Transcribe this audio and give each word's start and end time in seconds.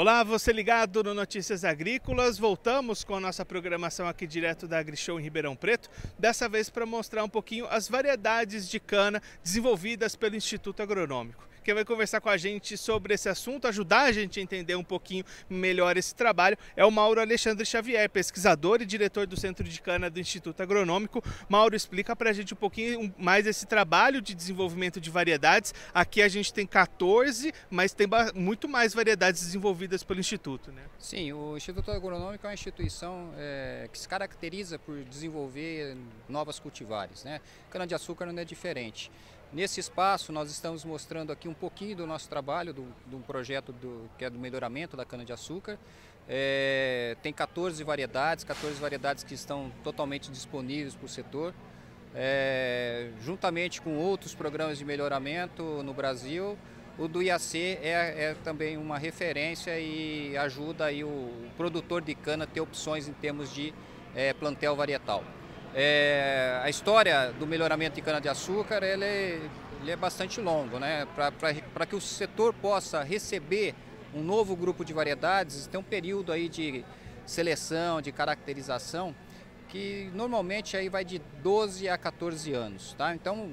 Olá, 0.00 0.22
você 0.22 0.52
ligado 0.52 1.02
no 1.02 1.12
Notícias 1.12 1.64
Agrícolas. 1.64 2.38
Voltamos 2.38 3.02
com 3.02 3.16
a 3.16 3.20
nossa 3.20 3.44
programação 3.44 4.06
aqui 4.06 4.28
direto 4.28 4.68
da 4.68 4.78
AgriShow 4.78 5.18
em 5.18 5.22
Ribeirão 5.24 5.56
Preto, 5.56 5.90
dessa 6.16 6.48
vez 6.48 6.70
para 6.70 6.86
mostrar 6.86 7.24
um 7.24 7.28
pouquinho 7.28 7.66
as 7.66 7.88
variedades 7.88 8.68
de 8.68 8.78
cana 8.78 9.20
desenvolvidas 9.42 10.14
pelo 10.14 10.36
Instituto 10.36 10.80
Agronômico. 10.84 11.48
Quem 11.68 11.74
vai 11.74 11.84
conversar 11.84 12.22
com 12.22 12.30
a 12.30 12.36
gente 12.38 12.78
sobre 12.78 13.12
esse 13.12 13.28
assunto, 13.28 13.68
ajudar 13.68 14.04
a 14.04 14.10
gente 14.10 14.40
a 14.40 14.42
entender 14.42 14.74
um 14.74 14.82
pouquinho 14.82 15.22
melhor 15.50 15.98
esse 15.98 16.14
trabalho, 16.14 16.56
é 16.74 16.82
o 16.82 16.90
Mauro 16.90 17.20
Alexandre 17.20 17.66
Xavier, 17.66 18.08
pesquisador 18.08 18.80
e 18.80 18.86
diretor 18.86 19.26
do 19.26 19.38
Centro 19.38 19.68
de 19.68 19.82
Cana 19.82 20.08
do 20.08 20.18
Instituto 20.18 20.62
Agronômico. 20.62 21.22
Mauro, 21.46 21.76
explica 21.76 22.16
para 22.16 22.30
a 22.30 22.32
gente 22.32 22.54
um 22.54 22.56
pouquinho 22.56 23.14
mais 23.18 23.46
esse 23.46 23.66
trabalho 23.66 24.22
de 24.22 24.34
desenvolvimento 24.34 24.98
de 24.98 25.10
variedades. 25.10 25.74
Aqui 25.92 26.22
a 26.22 26.28
gente 26.28 26.54
tem 26.54 26.66
14, 26.66 27.52
mas 27.70 27.92
tem 27.92 28.06
muito 28.34 28.66
mais 28.66 28.94
variedades 28.94 29.42
desenvolvidas 29.42 30.02
pelo 30.02 30.20
Instituto, 30.20 30.72
né? 30.72 30.84
Sim, 30.98 31.34
o 31.34 31.54
Instituto 31.54 31.90
Agronômico 31.90 32.46
é 32.46 32.48
uma 32.48 32.54
instituição 32.54 33.30
é, 33.36 33.90
que 33.92 33.98
se 33.98 34.08
caracteriza 34.08 34.78
por 34.78 35.04
desenvolver 35.04 35.98
novas 36.30 36.58
cultivares, 36.58 37.24
né? 37.24 37.42
Cana-de-açúcar 37.68 38.24
não 38.24 38.40
é 38.40 38.44
diferente. 38.46 39.10
Nesse 39.50 39.80
espaço, 39.80 40.30
nós 40.30 40.50
estamos 40.50 40.84
mostrando 40.84 41.32
aqui 41.32 41.48
um 41.48 41.54
pouquinho 41.54 41.96
do 41.96 42.06
nosso 42.06 42.28
trabalho, 42.28 42.74
do, 42.74 42.86
do 43.06 43.16
projeto 43.20 43.72
do, 43.72 44.08
que 44.18 44.24
é 44.24 44.28
do 44.28 44.38
melhoramento 44.38 44.94
da 44.94 45.06
cana-de-açúcar. 45.06 45.78
É, 46.28 47.16
tem 47.22 47.32
14 47.32 47.82
variedades, 47.82 48.44
14 48.44 48.78
variedades 48.78 49.24
que 49.24 49.32
estão 49.32 49.72
totalmente 49.82 50.30
disponíveis 50.30 50.94
para 50.94 51.06
o 51.06 51.08
setor. 51.08 51.54
É, 52.14 53.10
juntamente 53.22 53.80
com 53.80 53.96
outros 53.96 54.34
programas 54.34 54.76
de 54.76 54.84
melhoramento 54.84 55.62
no 55.82 55.94
Brasil, 55.94 56.58
o 56.98 57.08
do 57.08 57.22
IAC 57.22 57.78
é, 57.80 58.24
é 58.30 58.36
também 58.44 58.76
uma 58.76 58.98
referência 58.98 59.80
e 59.80 60.36
ajuda 60.36 60.86
aí 60.86 61.02
o, 61.04 61.08
o, 61.08 61.50
produtor 61.56 62.02
de 62.02 62.14
cana 62.14 62.44
a 62.44 62.46
ter 62.46 62.60
opções 62.60 63.08
em 63.08 63.12
termos 63.14 63.54
de 63.54 63.72
é, 64.14 64.34
plantel 64.34 64.76
varietal. 64.76 65.24
É, 65.74 66.60
a 66.62 66.70
história 66.70 67.32
do 67.38 67.46
melhoramento 67.46 67.96
de 67.96 68.02
cana-de-açúcar 68.02 68.82
ele, 68.82 69.04
é, 69.04 69.40
ele 69.80 69.90
é 69.90 69.96
bastante 69.96 70.40
longo, 70.40 70.78
né? 70.78 71.06
Para 71.14 71.86
que 71.86 71.94
o 71.94 72.00
setor 72.00 72.54
possa 72.54 73.02
receber 73.02 73.74
um 74.14 74.22
novo 74.22 74.56
grupo 74.56 74.84
de 74.84 74.92
variedades, 74.92 75.66
tem 75.66 75.78
um 75.78 75.84
período 75.84 76.32
aí 76.32 76.48
de 76.48 76.84
seleção, 77.26 78.00
de 78.00 78.10
caracterização, 78.10 79.14
que 79.68 80.10
normalmente 80.14 80.76
aí 80.76 80.88
vai 80.88 81.04
de 81.04 81.18
12 81.42 81.88
a 81.88 81.98
14 81.98 82.52
anos, 82.54 82.94
tá? 82.94 83.14
Então, 83.14 83.52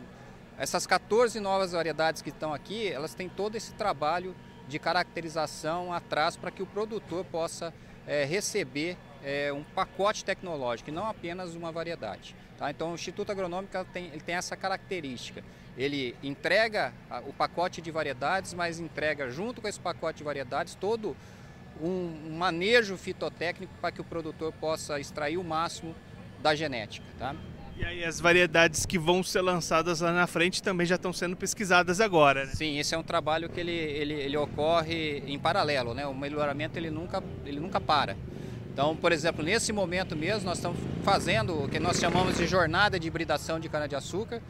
essas 0.57 0.87
14 0.87 1.39
novas 1.41 1.73
variedades 1.73 2.21
que 2.21 2.29
estão 2.29 2.53
aqui, 2.53 2.87
elas 2.87 3.13
têm 3.13 3.27
todo 3.27 3.55
esse 3.55 3.73
trabalho 3.73 4.33
de 4.67 4.79
caracterização 4.79 5.93
atrás 5.93 6.37
para 6.37 6.49
que 6.49 6.63
o 6.63 6.65
produtor 6.65 7.25
possa 7.25 7.73
é, 8.07 8.23
receber 8.23 8.97
é, 9.25 9.51
um 9.51 9.63
pacote 9.63 10.23
tecnológico 10.23 10.91
e 10.91 10.93
não 10.93 11.07
apenas 11.07 11.55
uma 11.55 11.71
variedade. 11.71 12.35
Tá? 12.57 12.69
Então 12.69 12.91
o 12.91 12.93
Instituto 12.93 13.31
Agronômico 13.31 13.73
tem, 13.91 14.05
ele 14.05 14.21
tem 14.21 14.35
essa 14.35 14.55
característica. 14.55 15.43
Ele 15.75 16.15
entrega 16.23 16.93
o 17.27 17.33
pacote 17.33 17.81
de 17.81 17.91
variedades, 17.91 18.53
mas 18.53 18.79
entrega 18.79 19.29
junto 19.29 19.61
com 19.61 19.67
esse 19.67 19.79
pacote 19.79 20.19
de 20.19 20.23
variedades 20.23 20.75
todo 20.75 21.17
um 21.81 22.37
manejo 22.37 22.95
fitotécnico 22.95 23.73
para 23.81 23.91
que 23.91 23.99
o 23.99 24.03
produtor 24.03 24.53
possa 24.53 24.97
extrair 24.99 25.37
o 25.37 25.43
máximo 25.43 25.93
da 26.41 26.55
genética. 26.55 27.05
Tá? 27.19 27.35
E 27.75 27.83
aí 27.83 28.05
as 28.05 28.21
variedades 28.21 28.85
que 28.85 28.97
vão 28.97 29.21
ser 29.21 29.41
lançadas 29.41 29.99
lá 29.99 30.13
na 30.13 30.25
frente 30.27 30.63
também 30.63 30.85
já 30.85 30.95
estão 30.95 31.11
sendo 31.11 31.35
pesquisadas 31.35 31.99
agora, 31.99 32.45
né? 32.45 32.53
Sim, 32.53 32.79
esse 32.79 32.95
é 32.95 32.97
um 32.97 33.03
trabalho 33.03 33.49
que 33.49 33.59
ele, 33.59 33.73
ele, 33.73 34.13
ele 34.13 34.37
ocorre 34.37 35.21
em 35.27 35.37
paralelo, 35.37 35.93
né? 35.93 36.07
O 36.07 36.15
melhoramento 36.15 36.79
ele 36.79 36.89
nunca, 36.89 37.21
ele 37.45 37.59
nunca 37.59 37.81
para. 37.81 38.15
Então, 38.75 38.93
por 38.93 39.13
exemplo, 39.13 39.41
nesse 39.41 39.71
momento 39.71 40.17
mesmo, 40.17 40.49
nós 40.49 40.57
estamos 40.57 40.77
fazendo 41.01 41.63
o 41.63 41.69
que 41.69 41.79
nós 41.79 41.97
chamamos 41.97 42.35
de 42.35 42.45
jornada 42.45 42.99
de 42.99 43.07
hibridação 43.07 43.57
de 43.57 43.69
cana-de-açúcar, 43.69 44.41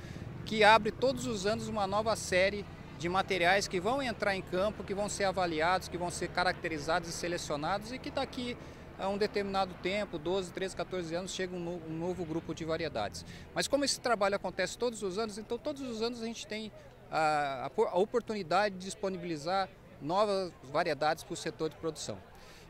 que 0.43 0.63
abre 0.63 0.91
todos 0.91 1.27
os 1.27 1.45
anos 1.45 1.67
uma 1.67 1.85
nova 1.85 2.15
série 2.15 2.65
de 2.97 3.07
materiais 3.07 3.67
que 3.67 3.79
vão 3.79 4.01
entrar 4.01 4.35
em 4.35 4.41
campo, 4.41 4.83
que 4.83 4.95
vão 4.95 5.07
ser 5.07 5.25
avaliados, 5.25 5.87
que 5.87 5.95
vão 5.95 6.09
ser 6.09 6.29
caracterizados 6.29 7.07
e 7.07 7.11
selecionados 7.11 7.91
e 7.91 7.99
que 7.99 8.09
daqui 8.09 8.57
a 8.97 9.07
um 9.07 9.15
determinado 9.15 9.75
tempo, 9.83 10.17
12, 10.17 10.51
13, 10.51 10.75
14 10.75 11.13
anos, 11.13 11.31
chega 11.31 11.55
um 11.55 11.59
novo, 11.59 11.81
um 11.87 11.95
novo 11.95 12.25
grupo 12.25 12.55
de 12.55 12.65
variedades. 12.65 13.23
Mas 13.53 13.67
como 13.67 13.85
esse 13.85 13.99
trabalho 13.99 14.37
acontece 14.37 14.75
todos 14.75 15.03
os 15.03 15.19
anos, 15.19 15.37
então 15.37 15.55
todos 15.59 15.83
os 15.83 16.01
anos 16.01 16.23
a 16.23 16.25
gente 16.25 16.47
tem 16.47 16.71
a, 17.11 17.67
a, 17.67 17.81
a 17.91 17.99
oportunidade 17.99 18.73
de 18.73 18.85
disponibilizar 18.85 19.69
novas 20.01 20.51
variedades 20.63 21.23
para 21.23 21.33
o 21.33 21.37
setor 21.37 21.69
de 21.69 21.75
produção. 21.75 22.17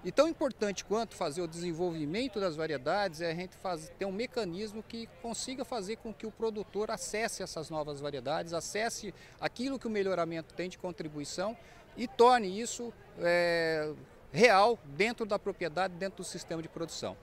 E 0.05 0.11
tão 0.11 0.27
importante 0.27 0.85
quanto 0.85 1.16
fazer 1.16 1.41
o 1.41 1.47
desenvolvimento 1.47 2.39
das 2.39 2.55
variedades 2.55 3.21
é 3.21 3.31
a 3.31 3.33
gente 3.33 3.57
ter 3.97 4.05
um 4.05 4.11
mecanismo 4.11 4.83
que 4.83 5.09
consiga 5.19 5.66
fazer 5.66 5.95
com 5.95 6.13
que 6.13 6.27
o 6.27 6.31
produtor 6.31 6.91
acesse 6.91 7.41
essas 7.41 7.71
novas 7.71 7.99
variedades, 7.99 8.53
acesse 8.53 9.11
aquilo 9.41 9.79
que 9.79 9.88
o 9.88 9.89
melhoramento 9.89 10.53
tem 10.53 10.69
de 10.69 10.77
contribuição 10.77 11.57
e 11.97 12.07
torne 12.07 12.61
isso 12.61 12.93
é, 13.17 13.91
real 14.31 14.77
dentro 14.95 15.25
da 15.25 15.39
propriedade, 15.39 15.95
dentro 15.95 16.17
do 16.17 16.23
sistema 16.23 16.61
de 16.61 16.69
produção. 16.69 17.17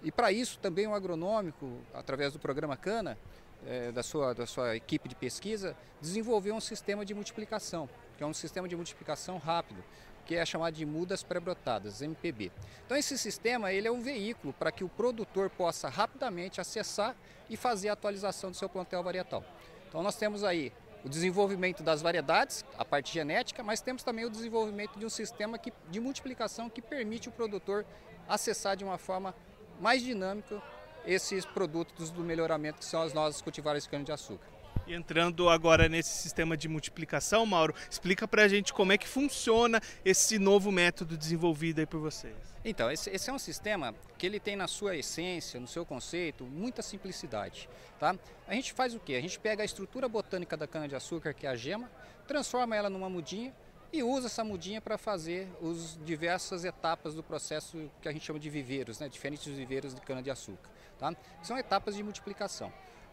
E 0.00 0.12
para 0.12 0.30
isso 0.30 0.56
também 0.60 0.86
o 0.86 0.94
agronômico, 0.94 1.68
através 1.92 2.32
do 2.32 2.38
programa 2.38 2.76
Cana, 2.76 3.18
é, 3.66 3.90
da, 3.90 4.04
sua, 4.04 4.34
da 4.34 4.46
sua 4.46 4.76
equipe 4.76 5.08
de 5.08 5.16
pesquisa, 5.16 5.76
desenvolveu 6.00 6.54
um 6.54 6.60
sistema 6.60 7.04
de 7.04 7.12
multiplicação, 7.12 7.88
que 8.16 8.22
é 8.22 8.26
um 8.26 8.32
sistema 8.32 8.68
de 8.68 8.76
multiplicação 8.76 9.36
rápido, 9.36 9.82
que 10.30 10.36
é 10.36 10.46
chamado 10.46 10.74
de 10.74 10.86
mudas 10.86 11.24
pré-brotadas, 11.24 12.00
MPB. 12.00 12.52
Então 12.86 12.96
esse 12.96 13.18
sistema 13.18 13.72
ele 13.72 13.88
é 13.88 13.90
um 13.90 14.00
veículo 14.00 14.52
para 14.52 14.70
que 14.70 14.84
o 14.84 14.88
produtor 14.88 15.50
possa 15.50 15.88
rapidamente 15.88 16.60
acessar 16.60 17.16
e 17.48 17.56
fazer 17.56 17.88
a 17.88 17.94
atualização 17.94 18.52
do 18.52 18.56
seu 18.56 18.68
plantel 18.68 19.02
varietal. 19.02 19.42
Então 19.88 20.04
nós 20.04 20.14
temos 20.14 20.44
aí 20.44 20.72
o 21.04 21.08
desenvolvimento 21.08 21.82
das 21.82 22.00
variedades, 22.00 22.64
a 22.78 22.84
parte 22.84 23.12
genética, 23.12 23.64
mas 23.64 23.80
temos 23.80 24.04
também 24.04 24.24
o 24.24 24.30
desenvolvimento 24.30 25.00
de 25.00 25.04
um 25.04 25.10
sistema 25.10 25.58
que, 25.58 25.72
de 25.88 25.98
multiplicação 25.98 26.70
que 26.70 26.80
permite 26.80 27.28
o 27.28 27.32
produtor 27.32 27.84
acessar 28.28 28.76
de 28.76 28.84
uma 28.84 28.98
forma 28.98 29.34
mais 29.80 30.00
dinâmica 30.00 30.62
esses 31.04 31.44
produtos 31.44 32.08
do 32.12 32.22
melhoramento 32.22 32.78
que 32.78 32.84
são 32.84 33.02
as 33.02 33.12
nossas 33.12 33.42
cultivares 33.42 33.82
de 33.82 33.88
cana-de-açúcar. 33.88 34.46
Entrando 34.92 35.48
agora 35.48 35.88
nesse 35.88 36.10
sistema 36.10 36.56
de 36.56 36.68
multiplicação, 36.68 37.46
Mauro, 37.46 37.72
explica 37.88 38.26
para 38.26 38.42
a 38.42 38.48
gente 38.48 38.72
como 38.72 38.92
é 38.92 38.98
que 38.98 39.06
funciona 39.06 39.80
esse 40.04 40.36
novo 40.36 40.72
método 40.72 41.16
desenvolvido 41.16 41.78
aí 41.78 41.86
por 41.86 42.00
vocês. 42.00 42.34
Então, 42.64 42.90
esse, 42.90 43.08
esse, 43.08 43.30
é 43.30 43.32
um 43.32 43.38
sistema 43.38 43.94
que 44.18 44.26
ele 44.26 44.40
tem 44.40 44.56
na 44.56 44.66
sua 44.66 44.96
essência, 44.96 45.60
no 45.60 45.68
seu 45.68 45.86
conceito, 45.86 46.44
muita 46.44 46.82
simplicidade. 46.82 47.68
Tá? 48.00 48.16
A 48.48 48.54
gente 48.54 48.72
faz 48.72 48.92
o 48.92 48.98
quê? 48.98 49.14
A 49.14 49.20
gente 49.20 49.38
pega 49.38 49.62
a 49.62 49.64
estrutura 49.64 50.08
botânica 50.08 50.56
da 50.56 50.66
cana-de-açúcar, 50.66 51.34
que 51.34 51.46
é 51.46 51.50
a 51.50 51.54
gema, 51.54 51.88
transforma 52.26 52.74
ela 52.74 52.90
numa 52.90 53.08
mudinha 53.08 53.54
e 53.92 54.02
usa 54.02 54.26
essa 54.26 54.42
mudinha 54.42 54.80
para 54.80 54.98
fazer 54.98 55.48
as 55.62 55.98
diversas 56.04 56.64
etapas 56.64 57.14
do 57.14 57.22
processo 57.22 57.88
que 58.02 58.08
a 58.08 58.12
gente 58.12 58.24
chama 58.24 58.40
de 58.40 58.50
viveiros, 58.50 58.98
né? 58.98 59.08
diferentes 59.08 59.46
viveiros 59.46 59.94
de 59.94 60.00
cana-de-açúcar. 60.00 60.68
Tá? 60.98 61.14
São 61.44 61.56
etapas 61.56 61.94
de 61.94 62.02
multiplicação. 62.02 62.72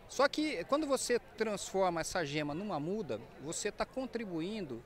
Só 0.10 0.28
que 0.28 0.64
quando 0.66 0.88
você 0.88 1.20
transforma 1.38 2.02
essa 2.02 2.26
gema 2.26 2.54
numa 2.54 2.80
muda, 2.80 3.20
você 3.42 3.70
está 3.70 3.86
contribuindo 3.86 4.84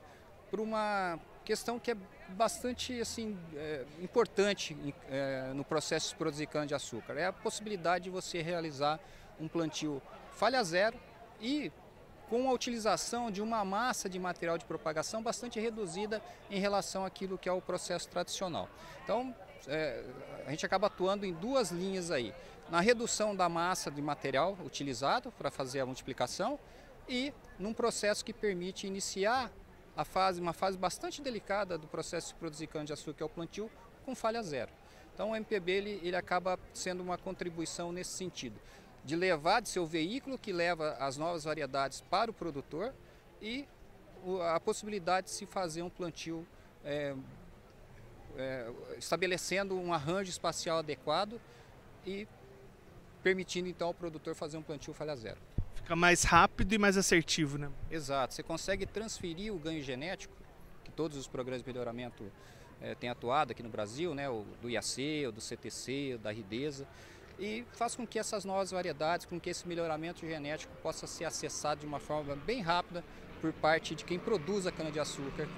para 0.50 0.60
uma 0.60 1.18
questão 1.44 1.78
que 1.78 1.90
é 1.90 1.96
bastante 2.28 3.00
assim, 3.00 3.38
é, 3.54 3.84
importante 4.00 4.76
é, 5.08 5.52
no 5.54 5.64
processo 5.64 6.10
de 6.10 6.16
produzir 6.16 6.46
cana-de-açúcar. 6.46 7.14
É 7.14 7.26
a 7.26 7.32
possibilidade 7.32 8.04
de 8.04 8.10
você 8.10 8.42
realizar 8.42 9.00
um 9.40 9.48
plantio 9.48 10.00
falha 10.32 10.62
zero 10.62 10.98
e 11.40 11.70
com 12.28 12.48
a 12.48 12.52
utilização 12.52 13.30
de 13.30 13.42
uma 13.42 13.64
massa 13.64 14.08
de 14.08 14.18
material 14.18 14.56
de 14.56 14.64
propagação 14.64 15.22
bastante 15.22 15.60
reduzida 15.60 16.22
em 16.50 16.58
relação 16.58 17.04
àquilo 17.04 17.36
que 17.36 17.48
é 17.48 17.52
o 17.52 17.60
processo 17.60 18.08
tradicional. 18.08 18.68
Então, 19.04 19.34
é, 19.68 20.04
a 20.46 20.50
gente 20.50 20.64
acaba 20.66 20.86
atuando 20.86 21.24
em 21.24 21.32
duas 21.32 21.70
linhas 21.70 22.10
aí 22.10 22.34
na 22.70 22.80
redução 22.80 23.36
da 23.36 23.48
massa 23.48 23.90
de 23.90 24.00
material 24.00 24.56
utilizado 24.64 25.30
para 25.32 25.50
fazer 25.50 25.80
a 25.80 25.86
multiplicação 25.86 26.58
e 27.08 27.32
num 27.58 27.74
processo 27.74 28.24
que 28.24 28.32
permite 28.32 28.86
iniciar 28.86 29.50
a 29.96 30.04
fase, 30.04 30.40
uma 30.40 30.52
fase 30.52 30.78
bastante 30.78 31.20
delicada 31.20 31.76
do 31.76 31.86
processo 31.86 32.28
de 32.28 32.34
produzir 32.36 32.66
cana-de-açúcar, 32.66 33.14
que 33.14 33.22
é 33.22 33.26
o 33.26 33.28
plantio, 33.28 33.70
com 34.04 34.14
falha 34.14 34.42
zero. 34.42 34.70
Então 35.14 35.30
o 35.30 35.36
MPB 35.36 35.72
ele, 35.72 36.00
ele 36.02 36.16
acaba 36.16 36.58
sendo 36.72 37.02
uma 37.02 37.18
contribuição 37.18 37.92
nesse 37.92 38.12
sentido, 38.12 38.58
de 39.04 39.14
levar, 39.14 39.60
de 39.60 39.68
ser 39.68 39.80
o 39.80 39.86
veículo 39.86 40.38
que 40.38 40.52
leva 40.52 40.96
as 40.98 41.16
novas 41.16 41.44
variedades 41.44 42.00
para 42.00 42.30
o 42.30 42.34
produtor 42.34 42.94
e 43.40 43.68
a 44.52 44.58
possibilidade 44.60 45.26
de 45.26 45.32
se 45.32 45.44
fazer 45.44 45.82
um 45.82 45.90
plantio 45.90 46.46
é, 46.84 47.14
é, 48.36 48.70
estabelecendo 48.98 49.78
um 49.78 49.92
arranjo 49.92 50.30
espacial 50.30 50.78
adequado 50.78 51.40
e 52.06 52.26
permitindo 53.22 53.68
então 53.68 53.88
ao 53.88 53.94
produtor 53.94 54.34
fazer 54.34 54.56
um 54.56 54.62
plantio 54.62 54.92
falha 54.92 55.14
zero. 55.14 55.38
Fica 55.74 55.96
mais 55.96 56.22
rápido 56.22 56.72
e 56.72 56.78
mais 56.78 56.96
assertivo, 56.96 57.58
né? 57.58 57.70
Exato. 57.90 58.34
Você 58.34 58.42
consegue 58.42 58.86
transferir 58.86 59.54
o 59.54 59.58
ganho 59.58 59.82
genético, 59.82 60.34
que 60.84 60.90
todos 60.90 61.16
os 61.16 61.26
programas 61.26 61.62
de 61.62 61.68
melhoramento 61.68 62.30
é, 62.80 62.94
tem 62.94 63.08
atuado 63.08 63.52
aqui 63.52 63.62
no 63.62 63.68
Brasil, 63.68 64.14
né, 64.14 64.28
o 64.28 64.44
do 64.60 64.68
IAC, 64.68 65.26
o 65.28 65.32
do 65.32 65.40
CTC, 65.40 66.14
o 66.16 66.18
da 66.18 66.32
Ridesa, 66.32 66.86
e 67.38 67.64
faz 67.72 67.94
com 67.94 68.06
que 68.06 68.18
essas 68.18 68.44
novas 68.44 68.70
variedades, 68.70 69.24
com 69.26 69.40
que 69.40 69.50
esse 69.50 69.66
melhoramento 69.66 70.26
genético 70.26 70.72
possa 70.82 71.06
ser 71.06 71.24
acessado 71.24 71.80
de 71.80 71.86
uma 71.86 71.98
forma 71.98 72.36
bem 72.36 72.60
rápida 72.60 73.04
por 73.40 73.52
parte 73.52 73.94
de 73.94 74.04
quem 74.04 74.18
produz 74.18 74.66
a 74.66 74.72
cana-de-açúcar 74.72 75.48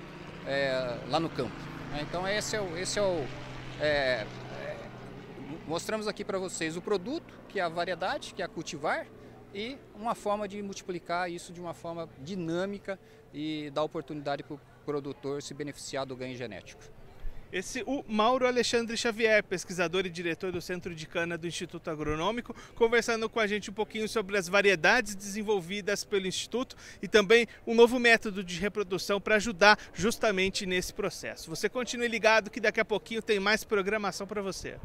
é, 0.46 0.98
lá 1.08 1.18
no 1.18 1.28
campo. 1.28 1.54
Né. 1.90 2.00
Então 2.02 2.26
esse 2.26 2.56
é 2.56 2.60
o, 2.60 2.76
esse 2.76 2.98
é 2.98 3.02
o 3.02 3.26
é, 3.80 3.84
é, 3.86 4.76
mostramos 5.66 6.06
aqui 6.06 6.24
para 6.24 6.38
vocês 6.38 6.76
o 6.76 6.82
produto, 6.82 7.34
que 7.48 7.58
é 7.58 7.62
a 7.62 7.68
variedade, 7.68 8.34
que 8.34 8.42
é 8.42 8.44
a 8.44 8.48
cultivar, 8.48 9.06
e 9.54 9.78
uma 9.94 10.14
forma 10.14 10.48
de 10.48 10.60
multiplicar 10.62 11.30
isso 11.30 11.52
de 11.52 11.60
uma 11.60 11.74
forma 11.74 12.08
dinâmica 12.18 12.98
e 13.32 13.70
dar 13.70 13.84
oportunidade 13.84 14.42
para 14.42 14.54
o 14.54 14.60
produtor 14.84 15.42
se 15.42 15.54
beneficiar 15.54 16.04
do 16.04 16.16
ganho 16.16 16.36
genético. 16.36 16.82
Esse 17.52 17.82
o 17.86 18.04
Mauro 18.08 18.46
Alexandre 18.46 18.96
Xavier, 18.96 19.44
pesquisador 19.44 20.06
e 20.06 20.10
diretor 20.10 20.50
do 20.50 20.60
Centro 20.60 20.94
de 20.94 21.06
Cana 21.06 21.38
do 21.38 21.46
Instituto 21.46 21.90
Agronômico, 21.90 22.54
conversando 22.74 23.28
com 23.28 23.38
a 23.38 23.46
gente 23.46 23.70
um 23.70 23.74
pouquinho 23.74 24.08
sobre 24.08 24.36
as 24.36 24.48
variedades 24.48 25.14
desenvolvidas 25.14 26.04
pelo 26.04 26.26
Instituto 26.26 26.76
e 27.00 27.08
também 27.08 27.46
um 27.66 27.74
novo 27.74 27.98
método 27.98 28.42
de 28.42 28.58
reprodução 28.58 29.20
para 29.20 29.36
ajudar 29.36 29.78
justamente 29.92 30.66
nesse 30.66 30.92
processo. 30.92 31.48
Você 31.50 31.68
continue 31.68 32.08
ligado 32.08 32.50
que 32.50 32.60
daqui 32.60 32.80
a 32.80 32.84
pouquinho 32.84 33.22
tem 33.22 33.38
mais 33.38 33.62
programação 33.62 34.26
para 34.26 34.42
você. 34.42 34.76